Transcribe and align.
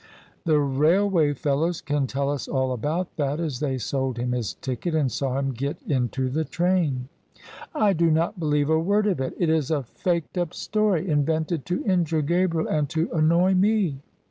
The 0.45 0.59
railway 0.59 1.33
fellows 1.35 1.79
can 1.79 2.07
tell 2.07 2.31
us 2.31 2.47
all 2.47 2.71
about 2.73 3.17
that, 3.17 3.39
as 3.39 3.59
they 3.59 3.77
sold 3.77 4.17
him 4.17 4.31
his 4.31 4.55
ticket 4.55 4.95
and 4.95 5.11
saw 5.11 5.37
him 5.37 5.51
get 5.51 5.79
into 5.83 6.27
the 6.27 6.43
train."" 6.43 7.07
I 7.75 7.93
do 7.93 8.09
not 8.09 8.39
believe 8.39 8.71
a 8.71 8.79
word 8.79 9.05
of 9.05 9.21
it. 9.21 9.35
It 9.37 9.49
is 9.51 9.69
a 9.69 9.83
faked 9.83 10.39
up 10.39 10.55
story, 10.55 11.07
invented 11.07 11.67
to 11.67 11.83
injure 11.83 12.23
Gabriel 12.23 12.67
and 12.67 12.89
to 12.89 13.11
annoy 13.13 13.53
me." 13.53 13.99